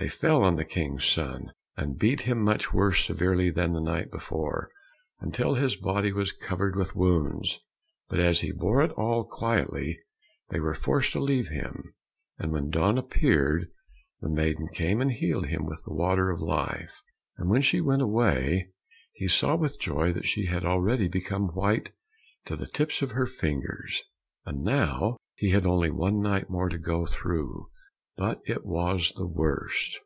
They 0.00 0.06
fell 0.08 0.44
on 0.44 0.54
the 0.54 0.64
King's 0.64 1.04
son, 1.04 1.50
and 1.76 1.98
beat 1.98 2.20
him 2.20 2.40
much 2.40 2.72
more 2.72 2.92
severely 2.94 3.50
than 3.50 3.72
the 3.72 3.80
night 3.80 4.12
before, 4.12 4.70
until 5.18 5.54
his 5.54 5.74
body 5.74 6.12
was 6.12 6.30
covered 6.30 6.76
with 6.76 6.94
wounds. 6.94 7.58
But 8.08 8.20
as 8.20 8.40
he 8.42 8.52
bore 8.52 8.88
all 8.92 9.24
quietly, 9.24 9.98
they 10.50 10.60
were 10.60 10.74
forced 10.76 11.10
to 11.14 11.20
leave 11.20 11.48
him, 11.48 11.94
and 12.38 12.52
when 12.52 12.70
dawn 12.70 12.96
appeared, 12.96 13.72
the 14.20 14.28
maiden 14.30 14.68
came 14.72 15.00
and 15.00 15.10
healed 15.10 15.46
him 15.48 15.66
with 15.66 15.82
the 15.84 15.92
water 15.92 16.30
of 16.30 16.40
life. 16.40 17.02
And 17.36 17.50
when 17.50 17.62
she 17.62 17.80
went 17.80 18.00
away, 18.00 18.70
he 19.14 19.26
saw 19.26 19.56
with 19.56 19.80
joy 19.80 20.12
that 20.12 20.26
she 20.26 20.46
had 20.46 20.64
already 20.64 21.08
become 21.08 21.48
white 21.48 21.90
to 22.44 22.54
the 22.54 22.68
tips 22.68 23.02
of 23.02 23.10
her 23.10 23.26
fingers. 23.26 24.00
And 24.46 24.62
now 24.62 25.16
he 25.34 25.50
had 25.50 25.66
only 25.66 25.90
one 25.90 26.20
night 26.22 26.48
more 26.48 26.68
to 26.68 26.78
go 26.78 27.04
through, 27.04 27.70
but 28.16 28.40
it 28.48 28.66
was 28.66 29.12
the 29.14 29.28
worst. 29.28 29.96